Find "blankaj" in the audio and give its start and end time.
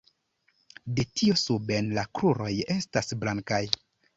3.25-3.65